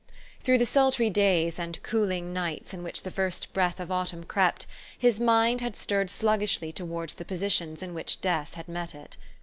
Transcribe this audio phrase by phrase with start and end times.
[0.43, 4.65] Through the sultry days and cooling nights in which the first breath of autumn crept,
[4.97, 9.15] his mind had stirred sluggishly towards the positions in which death had met it.